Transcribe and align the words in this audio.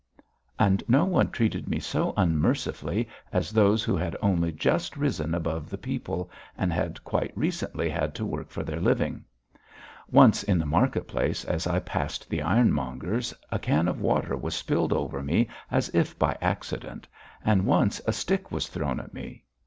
And 0.57 0.83
no 0.87 1.05
one 1.05 1.29
treated 1.29 1.67
me 1.69 1.79
so 1.79 2.15
unmercifully 2.17 3.07
as 3.31 3.51
those 3.51 3.83
who 3.83 3.95
had 3.95 4.17
only 4.19 4.51
just 4.51 4.97
risen 4.97 5.35
above 5.35 5.69
the 5.69 5.77
people 5.77 6.31
and 6.57 6.73
had 6.73 7.03
quite 7.03 7.31
recently 7.37 7.87
had 7.87 8.15
to 8.15 8.25
work 8.25 8.49
for 8.49 8.63
their 8.63 8.79
living. 8.79 9.25
Once 10.09 10.41
in 10.41 10.57
the 10.57 10.65
market 10.65 11.07
place 11.07 11.45
as 11.45 11.67
I 11.67 11.81
passed 11.81 12.31
the 12.31 12.41
ironmonger's 12.41 13.31
a 13.51 13.59
can 13.59 13.87
of 13.87 14.01
water 14.01 14.35
was 14.35 14.55
spilled 14.55 14.91
over 14.91 15.21
me 15.21 15.47
as 15.69 15.89
if 15.93 16.17
by 16.17 16.35
accident, 16.41 17.07
and 17.45 17.67
once 17.67 18.01
a 18.07 18.11
stick 18.11 18.49
was 18.51 18.67
thrown 18.69 18.99
at 18.99 19.13
me. 19.13 19.43